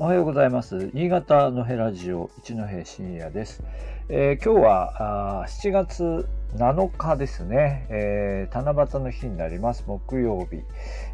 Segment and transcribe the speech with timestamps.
[0.00, 0.92] おはようございます。
[0.94, 3.64] 新潟のヘラジオ一戸深夜です。
[4.08, 9.82] えー、今日はあ7月7日ですね、えー、七夕の日になります。
[9.88, 10.62] 木曜日、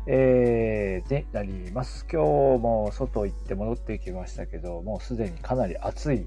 [0.07, 2.07] えー、でなります。
[2.13, 6.27] 今日も外行って戻ってきましたけど、もうすでにかなり暑い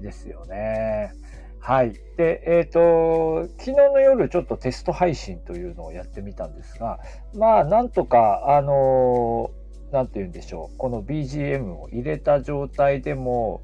[0.00, 1.12] ですよね。
[1.60, 1.92] はい。
[2.16, 7.00] で、えっ、ー、と、昨日の夜ちょっとテスト配信というのをやってみたんですが、
[7.34, 9.61] まあ、なんとか、あのな
[10.02, 13.60] んて言うんでしょう、この BGM を入れた状態でも、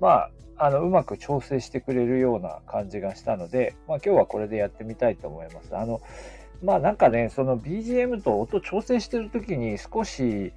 [0.00, 5.76] まあ、あの、うまく調整してくれるような感じがしたので、まあ今日はこれでやってみたいと思います。
[5.76, 6.00] あの、
[6.62, 10.52] まあなんかね、その BGM と音調整してる時に少し、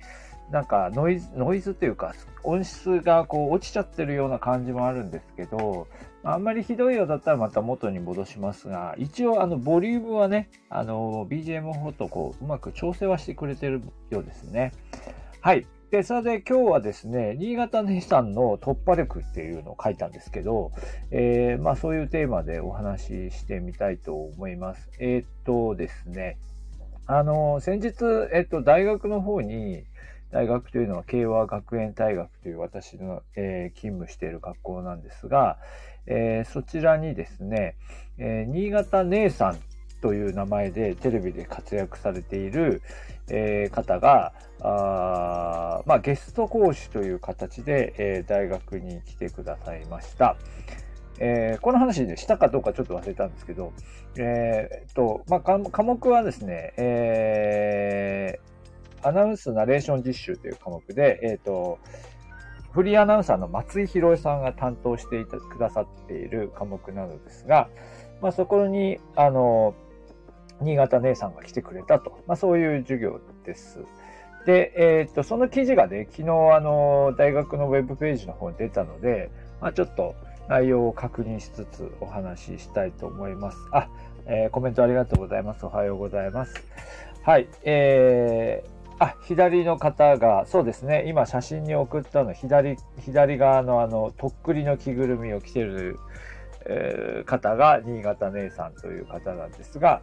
[0.49, 5.87] なんかノイズ、ノイズというか音質がこう落ちちゃってるような感じもあるんですけど、
[6.23, 14.73] あんまりひどいようだったらまた元に戻しますが、一応あのボリュームはね、あの BGM の方とこううまく調整はしてくれてるようですね。
[15.41, 15.65] はい。
[15.89, 20.71] で、それで今日はですね、新潟姉さんの突破力っていうのを書いたんですけど、
[21.09, 24.89] えー、まあそういうテーマでお話ししてみたいと思います。
[24.99, 26.37] えー、っとですね、
[27.07, 29.83] あの、先日、えっと、大学の方に、
[30.31, 35.57] 大学というのは慶和学園大学という私の、えー、勤務している学校なんですが、
[36.07, 37.75] えー、そちらにですね、
[38.17, 39.59] えー、新潟姉さん
[40.01, 42.81] という名前でテレビで活躍されている、
[43.29, 50.37] え、方があ、まあ、ゲスト講師という形で、え、大学に来てくださいました。
[51.19, 53.73] えー、この話でしたかどうかちょっと忘れたんですけど、
[54.17, 58.50] えー、と、まあ、科目はですね、えー、
[59.03, 61.79] アナウンスナレーション実習という科目で、えっ、ー、と、
[62.71, 67.69] フリーアナウンサーの松井博さんが担当していたくださっている科目なのですが、
[68.21, 69.75] まあ、そこに、あの、
[70.61, 73.79] 新潟姉さんが来てくれたと、まあ、そういう授業です。
[74.45, 79.29] で、えっ、と、その記事がね、昨日、あの、大学のウェブページの方に出たので、
[79.59, 80.15] まあ、ちょっと
[80.47, 83.57] 内容を確認しつつお話ししたいと思います。
[83.71, 83.89] あ、
[84.25, 85.65] えー、コメントありがとうございます。
[85.65, 86.53] おはようございます。
[87.23, 95.99] はい、えー、あ、左の方が、そうですね、今写真に送ったの、左、左側のあの、とっくりの着ぐるみを着てる、
[96.65, 100.01] えー、方が新潟姉さんという方なんですが、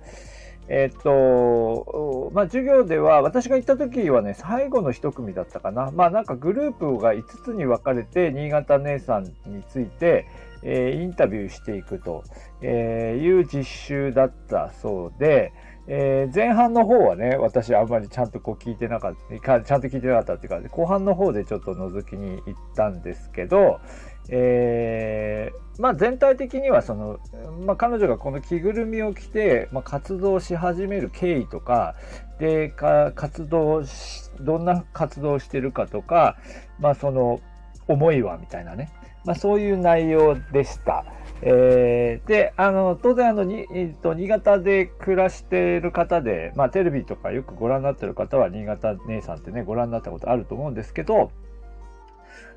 [0.69, 5.91] えっと、まあ、授業では、私が行った時はね、最後の一組だったかな。
[5.93, 10.26] まあ、なんかグループが5つに分かれて、新潟姉さんについて、
[10.62, 12.22] えー、インタビューしていくと、
[12.60, 15.53] え、いう実習だったそうで、
[15.91, 23.81] えー、前半の方はね、私あんまりちゃんとこう聞いてなかった、ちゃんと聞いてなかったっていうか、後半の方でちょっと覗きに行ったんですけど、
[24.28, 27.19] えー、まあ全体的にはその、
[27.65, 31.94] まあ彼女がこの着ぐるみを着て、まあ、活動し始める経緯とか、
[32.38, 36.37] で、か活動し、どんな活動をしてるかとか、
[36.78, 37.41] まあその
[37.87, 38.91] 思いはみたいなね、
[39.28, 41.04] まあそういう内容でした。
[41.42, 51.30] えー、で、あの、当然あの、に、えっと、新潟で暮らしている方で、まあテレビとかよくご覧になってる方は新潟姉さんってね、ご覧になったことあると思うんですけど、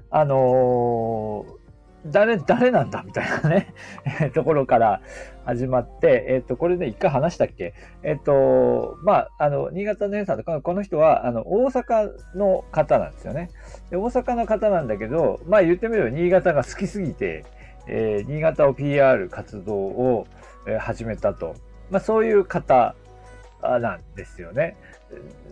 [0.10, 1.61] あのー
[2.06, 3.74] 誰、誰なんだみたいなね
[4.34, 5.02] ところから
[5.46, 7.74] 始まって、えっ、ー、と、これね、一回話したっけ？
[8.04, 13.50] えっ、ー、と、まあ、あの、新潟の姉さんとか、この人は、あの、大阪の方なんですよね。
[13.90, 17.46] で大阪の方なんだけど、まあ言ってみれば新潟が好きすぎて、
[17.88, 20.28] えー、新潟を PR 活動を、
[20.80, 21.56] 始めたと。
[21.90, 22.96] まあそういう方
[23.62, 24.76] なんですよね。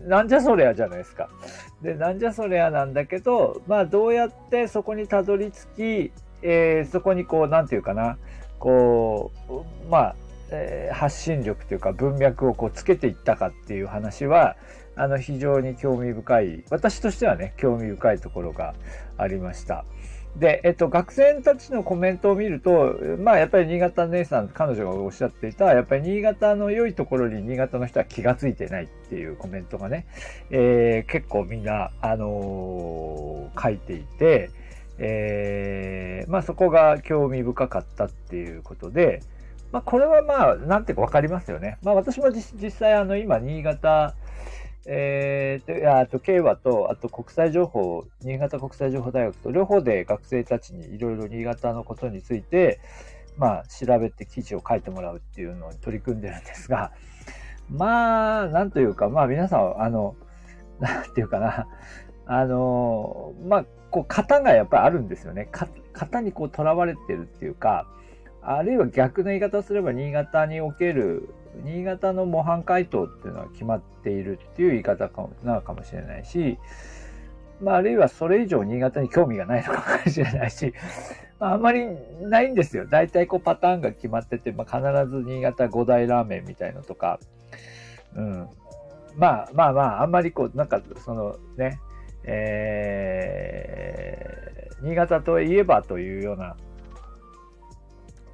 [0.06, 1.28] なんじゃそりゃじゃないですか。
[1.82, 6.12] で、なんじゃそりゃなんだけど、まあどうやってそこにたどり着き、
[6.42, 8.18] えー、そこにこう、なんていうかな、
[8.58, 10.16] こう、まあ、
[10.52, 14.56] えー、発信力というか文脈をこうつけていったかっていう話は、
[14.96, 18.74] あの、非常に興味深い、私としてはね、興味深いところが
[19.16, 19.84] ありました。
[20.36, 30.06] で、えっと、学生たちのコメントを見ると、まあ、やっぱり新潟姉さん、彼女がおっしゃっていた、やっぱり新潟の良いところに新潟の人は気がついてないっていうコメントがね、
[30.50, 34.50] えー、結構みんな、あのー、書いていて、
[35.02, 39.22] えー、まあそこが興味深かったっていうことで、
[39.72, 41.78] まあこれはまあ、なんていうかわかりますよね。
[41.82, 44.14] まあ私も実際あの今、新潟、
[44.86, 52.80] えー、あと、慶和と、あと国際情報、新潟国際情報大学と両方で学生たちにいろいろ新潟のことについて、
[53.38, 56.92] まあ調べて記事を書いてもらうっていうのに取り組んでるんですが、
[57.70, 60.14] まあ、なんというか、まあ皆さん、あの、
[60.78, 61.66] なんていうかな、
[62.26, 65.48] あの、まあ、こう、型がやっぱりあるんですよね。
[65.92, 67.86] 型にこう、囚われてるっていうか、
[68.42, 71.28] あるいは逆の言い方をすれば、新潟における、
[71.64, 76.58] 新潟の模範解答っていうのは決まっているっていう言い方かもなのかもしれないし、
[77.60, 80.72] まあ、あるいはそれ以上新潟に興味がないのかもしれないし、
[81.38, 81.86] まあ、あんまり
[82.22, 82.86] ないんですよ。
[82.86, 87.18] 大体こうパターンが決まってて、まあ、必ず新潟五大ラーメンみたいのとか、
[88.14, 88.48] うん。
[89.16, 91.80] まあまあまあ、あんまりこう、なんかそのね、
[92.24, 96.56] えー、新潟といえばというような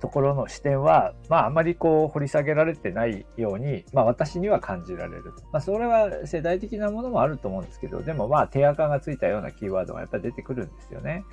[0.01, 5.33] ところの視点は、まあ、あまりこう掘り下げられてないように、まあ、私には感じられる。
[5.53, 11.25] まあ、それは世代的なものもあると思うんですけど、でもまあ、手垢がついたようなキーワードがやっぱり出てくるんですよね。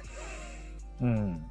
[1.01, 1.43] うん。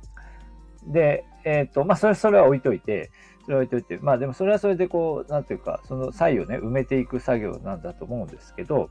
[0.86, 3.10] で、えっ、ー、と、まあ、それ、それは置いといて、
[3.44, 8.90] それ置いといて、まあでもそれはそれでこう、なんていうか、その際をね、埋めていく作業なんだと思うんですけど、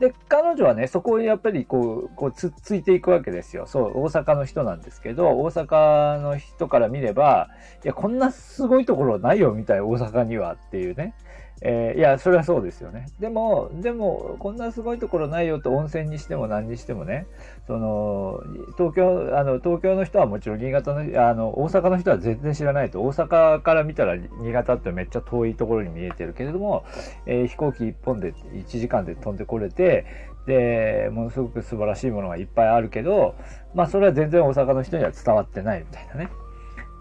[0.00, 3.66] で、彼女はね、そこをやっぱりこう、こうつっついていくわけですよ。
[3.66, 7.48] そう、大阪の人なんですけど、大阪の人から見れば、
[7.84, 11.14] いや、こんなすごいところないよ、みたいな、大阪にはっていうね。
[11.62, 13.06] えー、いや、それはそうですよね。
[13.18, 17.26] でも、でも、こんなすごいところないよと温泉にしても何にしてもね、
[17.66, 18.42] その、
[18.76, 26.84] 東京、あの、東京の人はもちろん新潟の、あの、大阪の人は全然知らないと、大阪から見たら新潟ってめっちゃ遠いところに見えてるけれども、
[27.24, 30.04] えー、飛行機一本で1時間で飛んでこれて、
[30.46, 33.34] で、ものすごく素晴らしいものがいっぱいあるけど、
[33.74, 36.28] まあ、それは全然大阪の人には伝わってないみたいなね。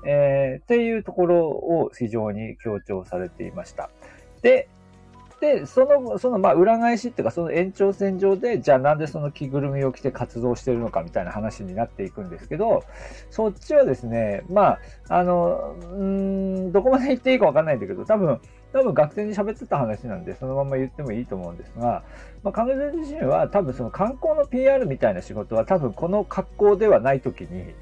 [0.08, 3.90] えー、っていうところを非常に強調されていました。
[4.46, 4.70] で、
[5.42, 12.84] で、その、その、まあ、裏返しっていうか、その延長線上で、じゃあなんでその着ぐるみを着て活動してるのかみたいな話になっていくんですけど、
[13.32, 18.40] そっちはですね、まあ、あの、うん、どこまで言っていいかわかんないんだけど、多分、
[18.72, 22.04] 多分学生に喋ってた話なんで、そのまま言ってもいいと思うんですが、
[22.44, 27.74] まあ、彼女自身は多分その観光の PR みたいな仕事は多分この格好ではない時に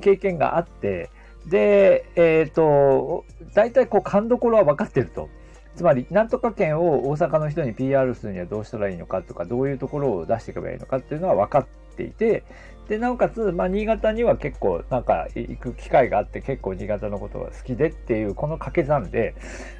[0.00, 1.10] 経験があって、
[1.46, 3.24] で、えっ、ー、と、
[3.54, 5.28] 大体こう勘どころは分かってると。
[5.78, 11.66] つまり、なんとか県を大阪の人に PR するにはどうしたらいいのかとか、どういうところを出していけばいいのかっていうのは分かっ
[11.96, 12.42] ていて、
[12.88, 19.36] で、なおかつ、まあ、新潟には結構、なんか、行く機会があって、結構新潟のことが好きでっていう、この掛け算で、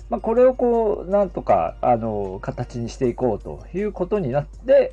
[0.09, 4.93] まあ、これをこう、なんとか、あの、形にしていこうということになって、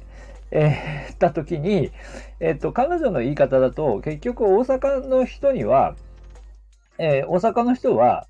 [0.50, 1.92] えー、た時に、
[2.40, 5.96] えっ、ー、と、彼女の言い方だと、結局大阪の人には、
[6.98, 8.25] えー、大阪の人は、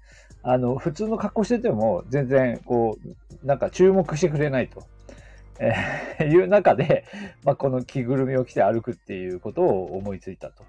[0.48, 4.84] あの、普通の格好してても、全然、こう、なんか注目してくれないと。
[5.60, 7.04] えー、 いう中で、
[7.44, 10.64] まあ、この着ぐるみを着て歩くっていうことを思いついたと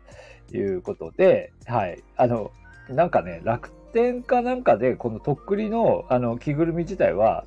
[0.56, 2.02] いうことで、はい。
[2.17, 2.52] あの、
[2.88, 7.44] なんかね、楽天かなんかで、このとっくりの、あの、着ぐるみ自体は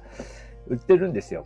[0.68, 1.46] 売ってるんですよ。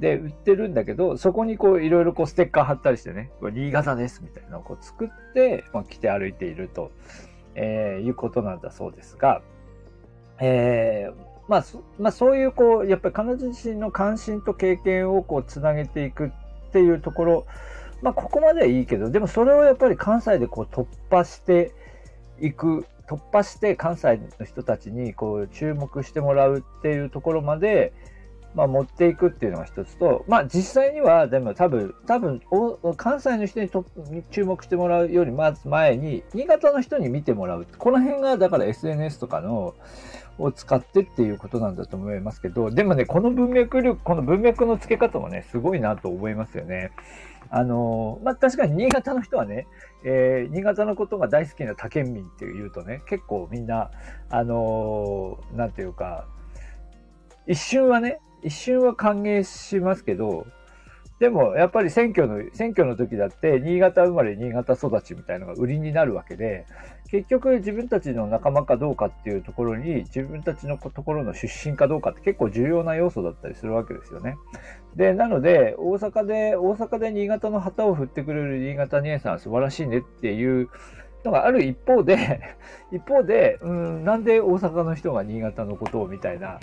[0.00, 6.90] で、売ってるんだけど、そこにこう、いろいろこう、ステッカー貼ったりしてね、これ新潟ですみたいなのをこう作って、まあ、着て歩いていると、
[7.54, 9.40] えー、いうことなんだそうですが、
[10.40, 11.14] えー、
[11.48, 11.64] まあ、
[11.98, 16.30] まあ、そういうこう、やっぱり彼女自身の関心と経験をこう、つなげていくっ
[16.72, 17.46] ていうところ、
[18.02, 21.72] まあ、ここまではいいけど、でもそれをやっぱり関西でこう、突破して
[22.40, 27.92] いく、突破して関西の人たちにこう、注目してもらうっていうところまで、
[28.54, 33.84] まあ、持っていくっていうのが一つと、まあ、実際には、でも多分、多分お、関西の人にと
[34.30, 37.66] 注目してもらうよりまず前に、新潟の人に見てもらう。
[37.78, 39.74] この辺が、だから SNS とかの、
[40.38, 46.90] を使ってっていうことなんだと思いますけど、でもね、この文脈力、この文脈の付け方もね、すごいなと思いますよね。
[47.50, 49.66] あの、まあ、確かに新潟の人はね、
[50.04, 53.90] えー、新潟のことが大好きな他県民っていうとね、結構みんな、
[54.30, 56.26] あのー、なんていうか、
[57.46, 60.46] 一瞬はね、一瞬は歓迎しますけど、
[61.20, 66.64] でも、やっぱり選挙の、選挙の時だって、新潟生まれ、新潟育ちみたいなのが売りになるわけで、
[67.10, 74.36] 結局自分たちの仲間かどうかっていうところに、自分たちのところの出身かどうかって結構重要な要素だったりするわけですよね。
[74.96, 80.70] で、なので、大阪で、大阪で新潟の旗を振ってくれる新潟姉さん素晴らしいねっていう
[81.24, 82.40] のがある一方で、
[82.92, 86.60] 一方で、うん、なんで大阪の人が新潟のことをみたいな、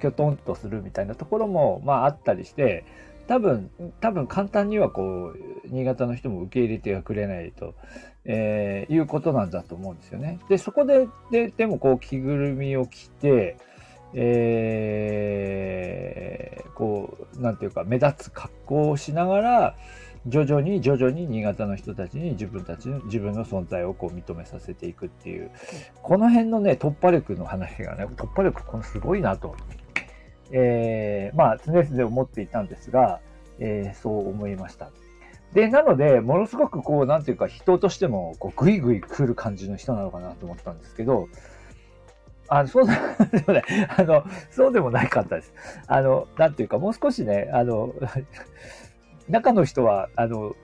[0.00, 2.84] きょとんとするみたいなところも、まああったりして、
[3.28, 5.36] 多分、多分簡単にはこう、
[5.66, 7.74] 新潟の人も受け入れてはくれないと、
[8.24, 10.38] えー、いうことなんだと思うんですよね。
[10.48, 13.58] で、そこで、で、でもこう、着ぐるみを着て、
[14.14, 19.74] えー、こう、なんていうか、目立つ格好をしながら、
[20.28, 25.50] 徐々に徐々に新潟の人たちに自分たちの、自分の存在をこう認めさせていくっていう、
[26.02, 29.56] この辺のね、突破力の話がね、突破力、このすごいなと、
[30.50, 33.20] えー、まあ、常々思っていたんですが、
[33.58, 34.90] えー、そう思いました。
[35.52, 41.28] で、なので、ものすごくこう、なんていうか、人としても、こう、ぐいぐい来る感じの人なのかなと思ったんですけど、
[42.48, 42.92] あの、そうで
[43.46, 43.64] もない、
[43.96, 45.52] あの、そうでもないかったです。
[45.86, 47.94] あの、なんていうか、もう少しね、あの、
[49.28, 50.54] 中の人は、あの、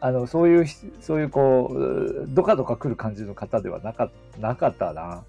[0.00, 0.66] あの、そういう、
[1.00, 5.24] そういうこう、どかどか来る感じの方ではなかなかったな。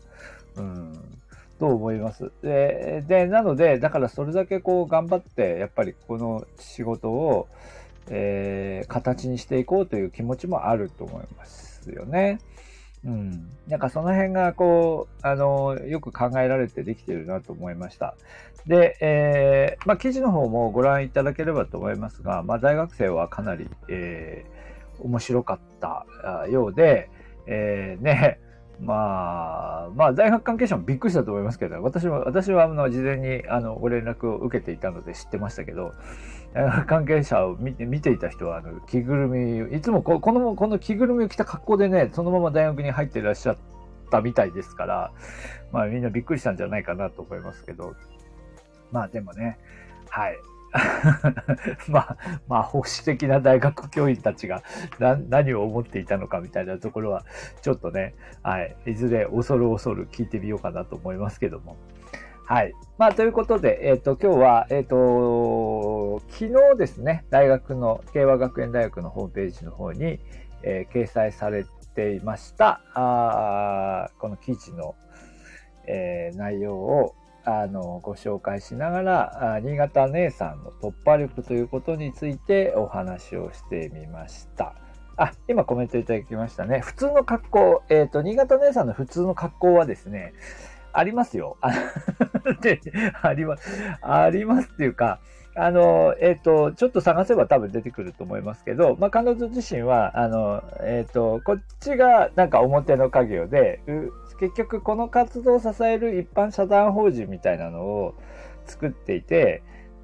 [0.56, 0.94] うん。
[1.60, 2.32] と思います。
[2.42, 7.48] で、で、なので、だからそれだけこう頑張って、やっぱりこの仕事を、
[8.10, 12.40] えー、形にしていこうという気持ちもあると思いますよね。
[13.06, 13.50] うん。
[13.68, 18.16] なんかその辺がこう、あの、よく考えられてできてるなと思いました。
[18.68, 26.06] で、えー、まあ記事の方もご覧いただければと思いますが、まあ大学生はかなり、えー、面白かった
[26.50, 27.10] ようで、
[27.48, 28.40] えー、ね、
[28.80, 35.94] まあ、まあ、大学関係者もびっくりしたと思いますけど、私も、私は、あの、事前に、あの、ご連絡を受けていたので知ってましたけど、
[36.54, 43.58] 大学関係者を見て、見ていた人は、あの、着ぐるみ、いつもこ、この、この着ぐるみを着た格好でね、そのまま大学に入っていらっしゃっ
[44.12, 45.12] たみたいですから、
[45.72, 47.96] まあ、みんなびっくりしたんじゃないかなと思いますけど、
[48.94, 49.58] まあ、でもね、
[50.10, 50.38] はい。
[51.90, 54.64] まあ、まあ、保守的な大学教員たちが
[55.30, 57.26] 何を思っていたのかみたいなところは、
[57.62, 61.76] ちょっとね、はい、いずれ恐る恐る聞いてみようかなと思いますけども。
[62.46, 62.74] はい。
[62.98, 70.20] まあ、ということで、えっ、ー、と、今日は、えっ、ー、と、昨日ですね、大学の、慶和学園大学のホームページの方に、
[70.62, 74.96] えー、掲載されていました、あこの記事の、
[75.88, 84.76] え内容を、あの、ご紹介しながら、新潟姉さんの突破力ということについてお話をしてみました。
[85.18, 86.80] あ、今コメントいただきましたね。
[86.80, 90.34] 普通の格好、えっ、ー、と、新潟姉さんの普通の格好はですね、
[90.94, 91.58] ありますよ。
[91.62, 91.72] あ
[93.34, 93.70] ります。
[94.02, 95.20] ありますっていうか、
[95.56, 103.80] あの、えっ、ー、と、ちょっと探せば多分出てくると思いますけど、まあ、彼女自身は、あの、えっ、ー、と、こっちがなんか表の家業で、
[104.40, 108.16] 結局この活動を支える一般社団法人みたいなのを
[108.66, 109.62] 作っていて、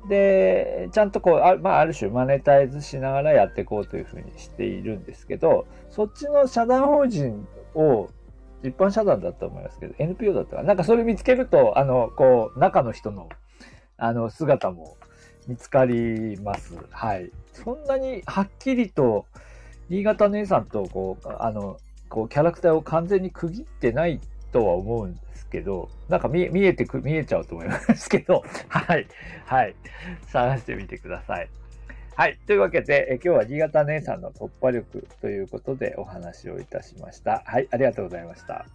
[0.08, 8.10] で、ちゃんとこう、あ,、まあ、ある種マネタイズしながらやっていこうというふうにしているんですけど、そっちの社団法人を、
[8.62, 13.30] 一般社団だと思いますけど、NPO だったかなんかそれ見つけると、あの、こう、中の人の、
[13.98, 14.98] あの、姿も
[15.50, 16.76] 見つかります。
[16.92, 17.32] はい。
[17.54, 19.26] そんなにはっきりと、
[19.90, 21.78] 新潟姉さんと、こう、あの、
[22.08, 29.08] こう、キャラクターを完全に区切ってないとは思うんですけど、なんか見見えてく、見えちゃうと思いますけど、 はい。
[29.48, 29.76] はい。
[30.28, 31.50] 探してみてください。
[32.16, 32.38] はい。
[32.46, 37.42] というわけで、え今日は新潟姉さんの突破力ということでお話をいたしました。
[37.48, 37.68] はい。
[37.72, 38.68] ありがとうございました。